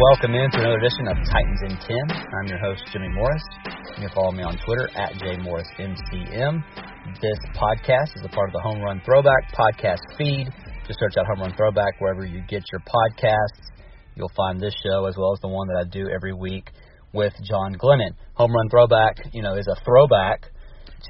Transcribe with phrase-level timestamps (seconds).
[0.00, 2.24] welcome into another edition of Titans in 10.
[2.24, 3.42] I'm your host, Jimmy Morris.
[3.98, 6.64] You can follow me on Twitter at JMorrisMCM.
[7.20, 10.48] This podcast is a part of the Home Run Throwback podcast feed.
[10.86, 13.60] Just search out Home Run Throwback wherever you get your podcasts.
[14.16, 16.70] You'll find this show as well as the one that I do every week
[17.12, 18.16] with John Glennon.
[18.34, 20.48] Home Run Throwback, you know, is a throwback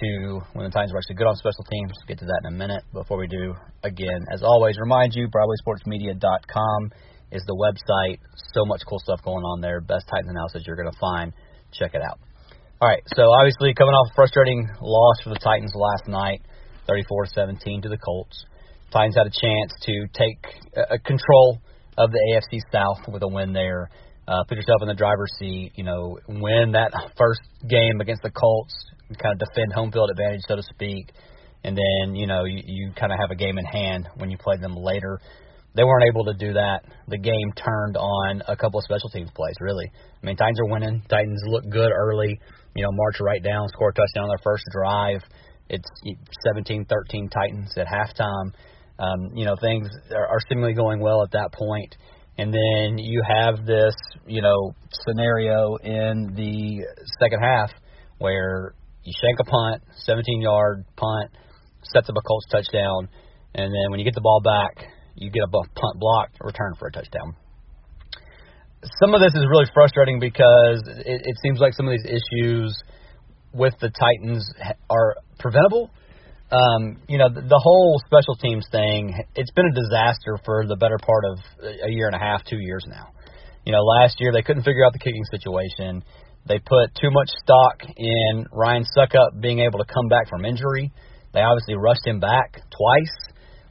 [0.01, 1.93] to when the Titans were actually good on special teams.
[1.95, 2.83] We'll get to that in a minute.
[2.93, 6.91] Before we do, again, as always, remind you, BroadwaySportsMedia.com
[7.33, 8.19] is the website.
[8.55, 9.81] So much cool stuff going on there.
[9.81, 11.33] Best Titans analysis you're going to find.
[11.73, 12.19] Check it out.
[12.81, 16.41] All right, so obviously coming off a frustrating loss for the Titans last night,
[16.89, 18.47] 34-17 to the Colts.
[18.91, 20.39] Titans had a chance to take
[20.77, 21.61] uh, control
[21.99, 23.91] of the AFC South with a win there.
[24.27, 25.73] Uh, put yourself in the driver's seat.
[25.75, 28.75] You know, win that first game against the Colts,
[29.21, 31.13] kind of defend home field advantage, so to speak,
[31.65, 34.39] and then you know you, you kind of have a game in hand when you
[34.39, 35.21] play them later.
[35.75, 36.81] They weren't able to do that.
[37.09, 39.91] The game turned on a couple of special teams plays, really.
[40.23, 41.03] I mean, Titans are winning.
[41.09, 42.41] Titans look good early.
[42.75, 45.23] You know, march right down, score a touchdown on their first drive.
[45.69, 45.89] It's
[46.47, 48.53] 17-13 Titans at halftime.
[48.99, 51.97] Um, you know, things are, are seemingly going well at that point.
[52.37, 53.95] And then you have this,
[54.27, 54.75] you know,
[55.07, 56.87] scenario in the
[57.21, 57.71] second half
[58.19, 61.31] where you shank a punt, 17 yard punt,
[61.83, 63.09] sets up a Colts touchdown,
[63.55, 64.87] and then when you get the ball back,
[65.21, 67.37] you get a punt blocked, return for a touchdown.
[68.99, 72.75] Some of this is really frustrating because it, it seems like some of these issues
[73.53, 74.51] with the Titans
[74.89, 75.91] are preventable.
[76.51, 80.77] Um, you know, the, the whole special teams thing, it's been a disaster for the
[80.77, 81.39] better part of
[81.85, 83.13] a year and a half, two years now.
[83.65, 86.03] You know, last year they couldn't figure out the kicking situation.
[86.49, 90.91] They put too much stock in Ryan Succop being able to come back from injury.
[91.35, 93.30] They obviously rushed him back twice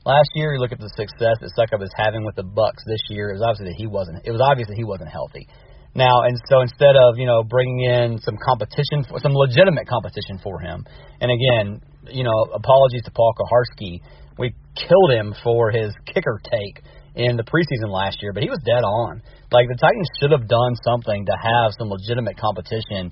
[0.09, 0.53] last year.
[0.53, 3.29] You look at the success that Succop is having with the Bucs this year.
[3.29, 4.25] It was obviously that he wasn't.
[4.25, 5.45] It was obvious that he wasn't healthy.
[5.93, 10.41] Now, and so instead of you know bringing in some competition, for, some legitimate competition
[10.41, 10.85] for him,
[11.21, 14.01] and again, you know, apologies to Paul Kuharsky,
[14.37, 16.81] we killed him for his kicker take
[17.15, 19.21] in the preseason last year, but he was dead on.
[19.51, 23.11] Like the Titans should have done something to have some legitimate competition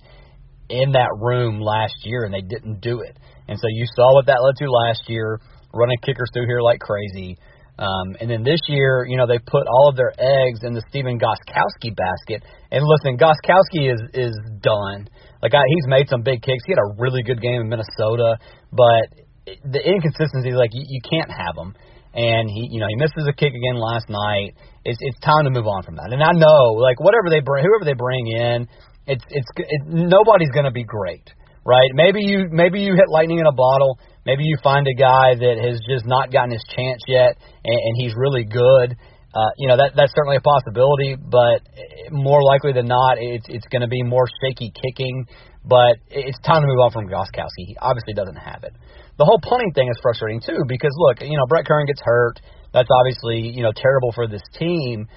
[0.69, 3.17] in that room last year, and they didn't do it.
[3.47, 5.39] And so you saw what that led to last year
[5.77, 7.37] running kickers through here like crazy.
[7.77, 10.81] Um, and then this year, you know, they put all of their eggs in the
[10.89, 12.41] Stephen Gostkowski basket.
[12.71, 15.07] And listen, Gostkowski is is done.
[15.41, 16.65] Like I, he's made some big kicks.
[16.65, 18.41] He had a really good game in Minnesota,
[18.73, 19.13] but
[19.45, 21.75] the inconsistency, like you, you can't have them.
[22.17, 24.57] And he, you know, he misses a kick again last night.
[24.83, 26.09] It's it's time to move on from that.
[26.09, 28.67] And I know, like whatever they bring, whoever they bring in,
[29.05, 31.29] it's it's it, nobody's going to be great,
[31.63, 31.91] right?
[31.93, 33.99] Maybe you maybe you hit lightning in a bottle.
[34.27, 37.93] Maybe you find a guy that has just not gotten his chance yet, and, and
[37.95, 38.99] he's really good.
[39.31, 41.63] Uh, you know that that's certainly a possibility, but
[42.11, 45.23] more likely than not, it's it's going to be more shaky kicking.
[45.63, 47.71] But it's time to move on from Gostkowski.
[47.71, 48.75] He obviously doesn't have it.
[49.17, 52.41] The whole punting thing is frustrating too because look, you know Brett Kern gets hurt.
[52.73, 55.07] That's obviously you know terrible for this team.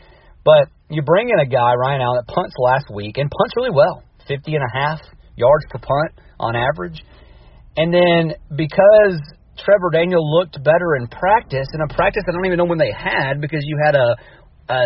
[0.44, 3.75] But you bring in a guy Ryan Allen that punts last week and punts really
[3.75, 5.00] well, 50 and a half
[5.34, 7.03] yards per punt on average.
[7.80, 9.16] And then because
[9.56, 12.92] Trevor Daniel looked better in practice, and a practice I don't even know when they
[12.92, 14.16] had because you had a,
[14.68, 14.80] a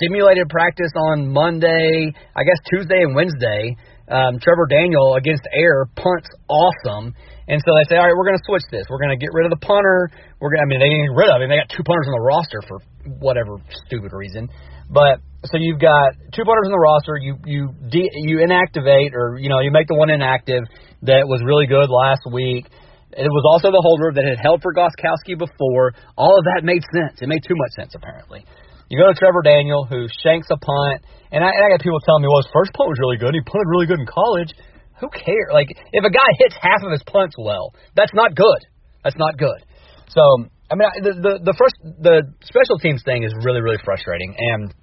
[0.00, 3.76] simulated practice on Monday, I guess Tuesday and Wednesday.
[4.08, 7.12] Um, Trevor Daniel against air punts awesome,
[7.46, 8.88] and so they say, all right, we're going to switch this.
[8.88, 10.08] We're going to get rid of the punter.
[10.40, 11.52] We're gonna, I mean, they didn't get rid of him.
[11.52, 12.80] They got two punters on the roster for
[13.20, 14.48] whatever stupid reason,
[14.88, 17.20] but so you've got two punters on the roster.
[17.20, 20.64] You you de- you inactivate or you know you make the one inactive
[21.02, 22.68] that was really good last week.
[23.10, 25.92] It was also the holder that had held for Gostkowski before.
[26.14, 27.18] All of that made sense.
[27.18, 28.46] It made too much sense, apparently.
[28.90, 31.98] You go to Trevor Daniel, who shanks a punt, and I, and I got people
[32.02, 33.34] telling me, well, his first punt was really good.
[33.34, 34.50] He punted really good in college.
[34.98, 35.50] Who cares?
[35.54, 38.60] Like, if a guy hits half of his punts well, that's not good.
[39.02, 39.62] That's not good.
[40.10, 40.22] So,
[40.70, 44.74] I mean, the the the first the special teams thing is really really frustrating, and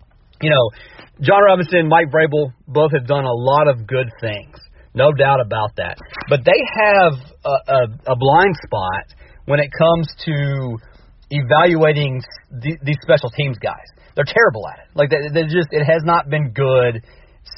[0.42, 0.72] you know,
[1.22, 4.56] Jon Robinson, Mike Vrabel, both have done a lot of good things.
[4.98, 5.96] No doubt about that.
[6.28, 7.14] But they have
[7.46, 7.82] a, a,
[8.14, 9.06] a blind spot
[9.46, 10.78] when it comes to
[11.30, 13.86] evaluating the, these special teams guys.
[14.16, 14.90] They're terrible at it.
[14.98, 17.06] Like they, they just, it has not been good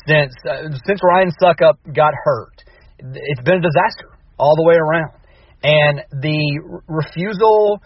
[0.05, 2.59] since uh, since Ryan Succop got hurt.
[2.99, 5.15] It's been a disaster all the way around.
[5.63, 7.79] And the refusal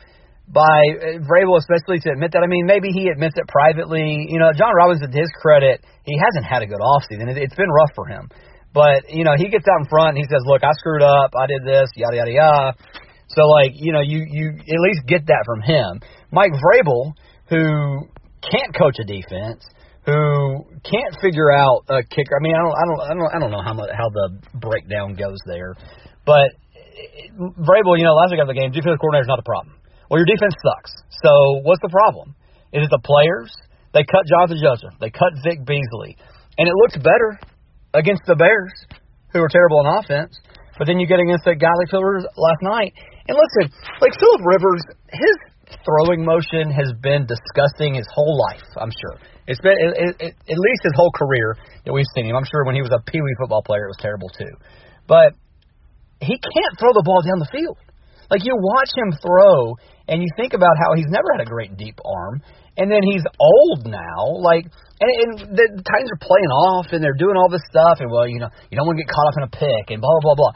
[0.47, 2.41] by uh, Vrabel, especially to admit that.
[2.43, 4.25] I mean, maybe he admits it privately.
[4.29, 7.29] You know, Jon Robinson, to his credit, he hasn't had a good offseason.
[7.29, 8.29] It, it's been rough for him.
[8.73, 11.31] But you know, he gets out in front and he says, "Look, I screwed up.
[11.37, 11.89] I did this.
[11.95, 12.77] Yada yada yada."
[13.29, 16.01] So like, you know, you you at least get that from him.
[16.31, 17.13] Mike Vrabel,
[17.49, 18.09] who
[18.41, 19.63] can't coach a defense,
[20.05, 22.35] who can't figure out a kicker.
[22.35, 24.37] I mean, I don't, I don't, I don't, I don't know how much, how the
[24.59, 25.75] breakdown goes there,
[26.25, 26.51] but
[27.37, 29.75] Vrabel, you know, last week of the game, defensive coordinator is not the problem.
[30.09, 30.93] Well, your defense sucks.
[31.23, 32.35] So what's the problem?
[32.73, 33.53] Is it the players?
[33.93, 34.93] They cut Jonathan Joseph.
[34.99, 36.17] They cut Vic Beasley,
[36.57, 37.39] and it looks better
[37.93, 38.73] against the Bears,
[39.31, 40.37] who are terrible on offense.
[40.77, 42.93] But then you get against that guy like Phil Rivers last night,
[43.29, 43.69] and listen,
[44.01, 44.81] like Philip Rivers,
[45.13, 45.35] his
[45.85, 48.65] throwing motion has been disgusting his whole life.
[48.77, 52.25] I'm sure it's been it, it, it, at least his whole career that we've seen
[52.25, 52.35] him.
[52.35, 54.53] I'm sure when he was a pee wee football player, it was terrible too.
[55.07, 55.35] But
[56.21, 57.77] he can't throw the ball down the field.
[58.31, 59.75] Like you watch him throw,
[60.07, 62.41] and you think about how he's never had a great deep arm,
[62.77, 64.37] and then he's old now.
[64.41, 64.65] Like,
[64.99, 68.27] and, and the Titans are playing off, and they're doing all this stuff, and well,
[68.27, 70.35] you know, you don't want to get caught up in a pick, and blah blah
[70.35, 70.53] blah.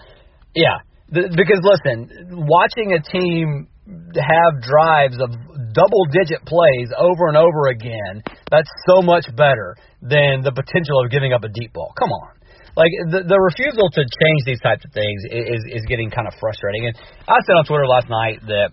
[0.55, 0.77] Yeah,
[1.09, 3.67] the, because listen, watching a team
[4.15, 5.31] have drives of
[5.71, 11.11] double digit plays over and over again, that's so much better than the potential of
[11.11, 11.93] giving up a deep ball.
[11.97, 12.37] Come on.
[12.77, 16.37] Like the the refusal to change these types of things is is getting kind of
[16.37, 16.85] frustrating.
[16.85, 18.69] And I said on Twitter last night that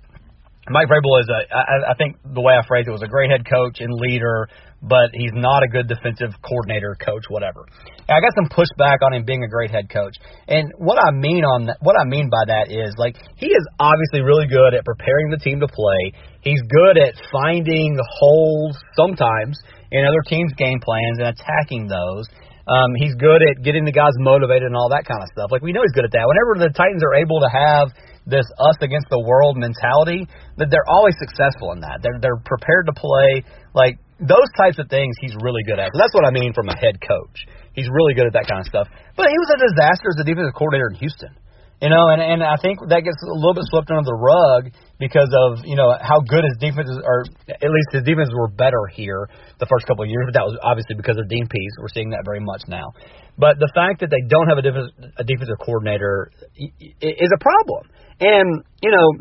[0.70, 3.31] Mike Vrabel is a, I, I think the way I phrased it was a great
[3.31, 4.49] head coach and leader,
[4.81, 7.69] but he's not a good defensive coordinator, coach, whatever.
[8.08, 10.16] And I got some pushback on him being a great head coach.
[10.49, 13.64] And what I mean on that, what I mean by that is like he is
[13.78, 16.16] obviously really good at preparing the team to play.
[16.40, 19.61] He's good at finding holes sometimes
[19.93, 22.25] in other teams' game plans and attacking those.
[22.64, 25.52] Um, he's good at getting the guys motivated and all that kind of stuff.
[25.52, 26.25] Like we know he's good at that.
[26.25, 27.93] Whenever the Titans are able to have
[28.25, 30.25] this us against the world mentality,
[30.56, 32.00] that they're always successful in that.
[32.00, 33.44] They're they're prepared to play
[33.76, 35.12] like those types of things.
[35.20, 35.93] He's really good at.
[35.93, 37.37] That's what I mean from a head coach.
[37.76, 38.88] He's really good at that kind of stuff.
[39.12, 41.37] But he was a disaster as a defensive coordinator in Houston.
[41.85, 44.73] You know, and and I think that gets a little bit swept under the rug
[44.97, 47.29] because of you know how good his defenses are.
[47.45, 49.29] At least his defenses were better here
[49.61, 51.73] the first couple of years, but that was obviously because of Dean Pees.
[51.77, 52.89] We're seeing that very much now.
[53.37, 57.93] But the fact that they don't have a, defense, a defensive coordinator is a problem.
[58.17, 59.21] And you know,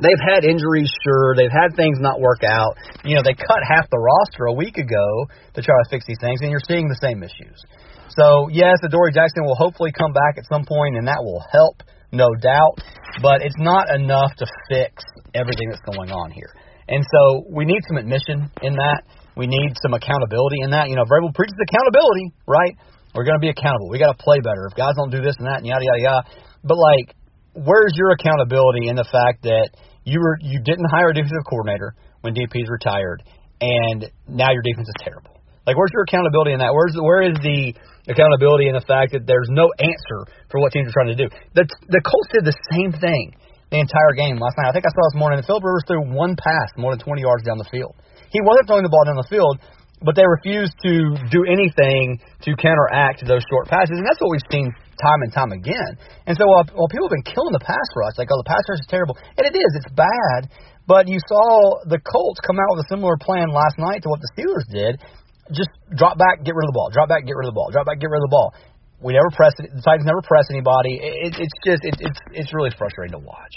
[0.00, 1.36] they've had injuries, sure.
[1.36, 2.72] They've had things not work out.
[3.04, 6.24] You know, they cut half the roster a week ago to try to fix these
[6.24, 7.60] things, and you're seeing the same issues.
[8.16, 11.84] So yes, Adoree Jackson will hopefully come back at some point, and that will help,
[12.12, 12.80] no doubt.
[13.22, 15.02] But it's not enough to fix
[15.34, 16.54] everything that's going on here.
[16.88, 19.02] And so we need some admission in that.
[19.36, 20.88] We need some accountability in that.
[20.88, 22.74] You know, Vrabel preaches accountability, right?
[23.14, 23.88] We're going to be accountable.
[23.90, 24.66] We got to play better.
[24.70, 26.22] If guys don't do this and that and yada yada yada.
[26.64, 27.14] But like,
[27.54, 29.70] where's your accountability in the fact that
[30.04, 33.22] you were you didn't hire a defensive coordinator when Dean Pees retired,
[33.60, 35.38] and now your defense is terrible?
[35.66, 36.72] Like, where's your accountability in that?
[36.72, 37.76] Where's where is the
[38.08, 41.28] accountability in the fact that there's no answer for what teams are trying to do?
[41.54, 43.36] The the Colts did the same thing
[43.70, 44.68] the entire game last night.
[44.68, 45.44] I think I saw this morning.
[45.44, 47.92] Philip Rivers threw one pass more than 20 yards down the field.
[48.32, 49.60] He wasn't throwing the ball down the field,
[50.00, 54.50] but they refused to do anything to counteract those short passes, and that's what we've
[54.50, 54.70] seen
[55.00, 55.98] time and time again.
[56.26, 58.62] And so while, while people have been killing the pass rush, like, oh, the pass
[58.68, 60.50] rush is terrible, and it is, it's bad,
[60.86, 64.22] but you saw the Colts come out with a similar plan last night to what
[64.22, 65.02] the Steelers did,
[65.52, 66.90] just drop back, get rid of the ball.
[66.92, 67.70] Drop back, get rid of the ball.
[67.70, 68.54] Drop back, get rid of the ball.
[69.00, 69.70] We never press it.
[69.70, 70.98] The Titans never press anybody.
[70.98, 73.54] It, it's just it, it's it's really frustrating to watch.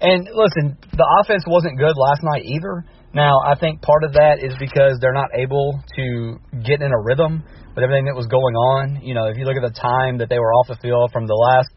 [0.00, 2.88] And listen, the offense wasn't good last night either.
[3.12, 7.00] Now I think part of that is because they're not able to get in a
[7.04, 7.44] rhythm
[7.76, 9.04] with everything that was going on.
[9.04, 11.26] You know, if you look at the time that they were off the field from
[11.26, 11.68] the last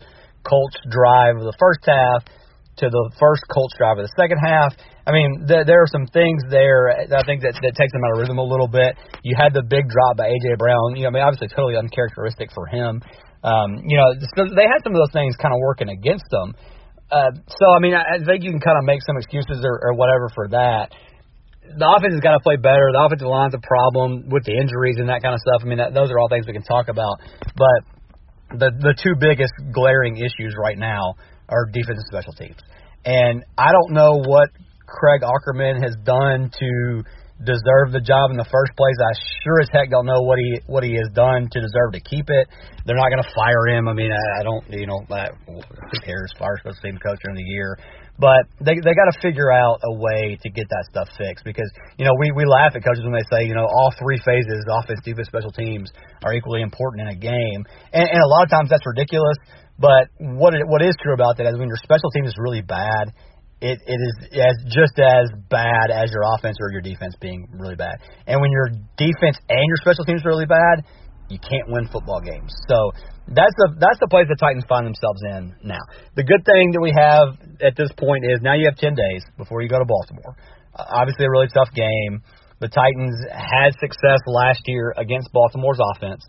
[0.47, 2.23] Colts drive of the first half
[2.81, 4.73] to the first Colts drive of the second half,
[5.11, 8.15] I mean, there, there are some things there I think that, that takes them out
[8.15, 8.95] of rhythm a little bit.
[9.27, 10.95] You had the big drop by AJ Brown.
[10.95, 13.03] You know, I mean, obviously totally uncharacteristic for him.
[13.43, 16.55] Um, you know, they had some of those things kind of working against them.
[17.11, 19.91] Uh, so I mean, I, I think you can kind of make some excuses or,
[19.91, 20.95] or whatever for that.
[21.61, 22.87] The offense has got to play better.
[22.95, 25.61] The offensive line's a problem with the injuries and that kind of stuff.
[25.63, 27.19] I mean, that, those are all things we can talk about.
[27.59, 27.79] But
[28.55, 31.15] the the two biggest glaring issues right now
[31.49, 32.59] are defense and special teams.
[33.03, 34.49] And I don't know what
[34.91, 37.03] Craig Aukerman has done to
[37.41, 38.93] deserve the job in the first place.
[39.01, 42.01] I sure as heck don't know what he what he has done to deserve to
[42.01, 42.45] keep it.
[42.85, 43.87] They're not going to fire him.
[43.89, 46.29] I mean, I, I don't, you know, I, who cares?
[46.37, 47.77] Fire supposed to team coach during the year,
[48.21, 51.69] but they they got to figure out a way to get that stuff fixed because
[51.97, 54.61] you know we we laugh at coaches when they say you know all three phases,
[54.69, 55.89] offense, defense, special teams,
[56.21, 59.37] are equally important in a game, and, and a lot of times that's ridiculous.
[59.81, 62.61] But what it, what is true about that is when your special team is really
[62.61, 63.09] bad
[63.61, 67.75] it, it is as just as bad as your offense or your defense being really
[67.75, 68.01] bad.
[68.25, 70.83] And when your defense and your special teams are really bad,
[71.29, 72.51] you can't win football games.
[72.67, 72.91] So
[73.29, 75.79] that's the that's the place the Titans find themselves in now.
[76.17, 79.23] The good thing that we have at this point is now you have ten days
[79.37, 80.35] before you go to Baltimore.
[80.75, 82.19] Uh, obviously, a really tough game,
[82.59, 86.25] the Titans had success last year against Baltimore's offense.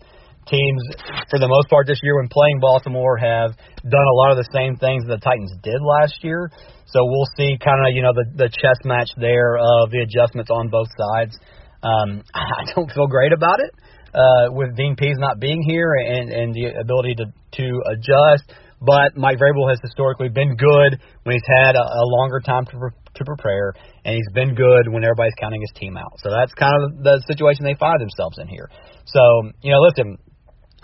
[0.46, 0.82] Teams,
[1.30, 4.48] for the most part this year, when playing Baltimore, have done a lot of the
[4.52, 6.50] same things the Titans did last year.
[6.86, 10.50] So we'll see kind of you know the the chess match there of the adjustments
[10.50, 11.38] on both sides.
[11.82, 13.72] Um, I don't feel great about it
[14.14, 17.26] uh, with Dean Pees not being here and and the ability to
[17.62, 18.52] to adjust.
[18.82, 22.76] But Mike Vrabel has historically been good when he's had a, a longer time to
[22.76, 26.18] pre- to prepare, and he's been good when everybody's counting his team out.
[26.18, 28.68] So that's kind of the situation they find themselves in here.
[29.06, 29.22] So
[29.62, 30.18] you know, listen,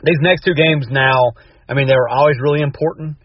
[0.02, 1.32] these next two games now,
[1.68, 3.16] I mean, they were always really important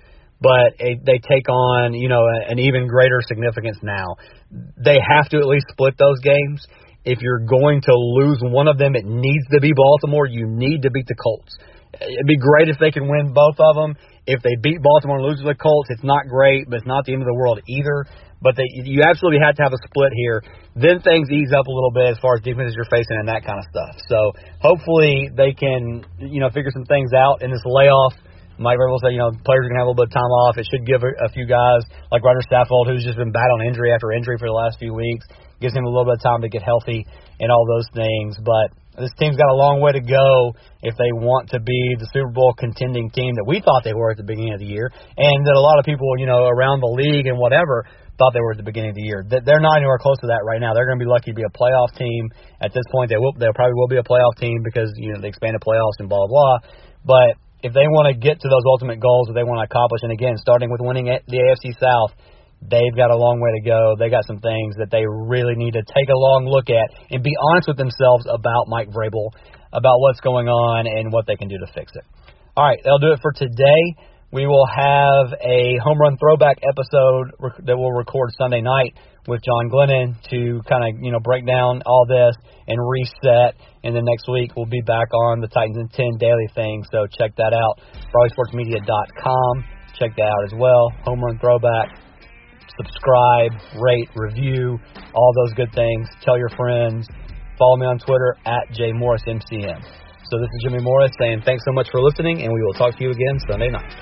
[0.44, 4.20] but it, they take on you know an even greater significance now.
[4.52, 6.68] They have to at least split those games.
[7.06, 10.28] If you're going to lose one of them, it needs to be Baltimore.
[10.28, 11.56] You need to beat the Colts.
[12.00, 13.96] It'd be great if they can win both of them.
[14.26, 17.06] If they beat Baltimore and lose to the Colts, it's not great, but it's not
[17.06, 18.06] the end of the world either.
[18.44, 20.44] But they, you absolutely have to have a split here.
[20.76, 23.48] Then things ease up a little bit as far as defenses you're facing and that
[23.48, 24.04] kind of stuff.
[24.12, 28.14] So hopefully they can, you know, figure some things out in this layoff
[28.58, 30.34] Mike Vrabel said, you know, players are going to have a little bit of time
[30.46, 30.58] off.
[30.58, 31.82] It should give a, a few guys
[32.12, 35.26] like Rodger Saffold, who's just been battling injury after injury for the last few weeks,
[35.60, 37.06] gives him a little bit of time to get healthy
[37.40, 38.38] and all those things.
[38.38, 40.54] But this team's got a long way to go
[40.86, 44.12] if they want to be the Super Bowl contending team that we thought they were
[44.12, 46.82] at the beginning of the year, and that a lot of people, you know, around
[46.82, 47.86] the league and whatever
[48.18, 49.26] thought they were at the beginning of the year.
[49.26, 50.78] They're not anywhere close to that right now.
[50.78, 52.30] They're going to be lucky to be a playoff team
[52.62, 53.10] at this point.
[53.10, 55.98] They will, they probably will be a playoff team because you know they expanded playoffs
[55.98, 56.58] and blah blah blah.
[57.02, 60.04] But if they want to get to those ultimate goals that they want to accomplish,
[60.04, 62.12] and again, starting with winning the AFC South,
[62.70, 63.96] they've got a long way to go.
[63.98, 67.24] They got some things that they really need to take a long look at and
[67.24, 69.32] be honest with themselves about Mike Vrabel,
[69.72, 72.06] about what's going on and what they can do to fix it.
[72.56, 73.84] All right, that'll do it for today.
[74.32, 79.70] We will have a home run throwback episode that we'll record Sunday night with John
[79.70, 82.36] Glennon to kind of you know break down all this
[82.68, 83.56] and reset.
[83.84, 86.84] And then next week we'll be back on the Titans in 10 daily thing.
[86.92, 87.80] So check that out.
[88.10, 89.66] BroadwaySportsMedia.com.
[90.00, 90.90] Check that out as well.
[91.06, 91.90] Home run throwback.
[92.78, 94.80] Subscribe, rate, review,
[95.14, 96.08] all those good things.
[96.24, 97.08] Tell your friends.
[97.58, 99.84] Follow me on Twitter at jmorrismcm.
[100.32, 102.98] So this is Jimmy Morris saying thanks so much for listening, and we will talk
[102.98, 103.94] to you again Sunday night.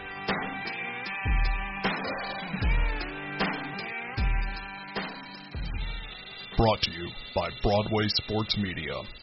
[6.55, 9.20] Brought to you by Broadway Sports Media.